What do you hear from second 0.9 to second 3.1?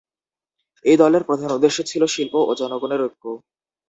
দলের প্রধান উদ্দেশ্য ছিল শিল্প ও জনগণের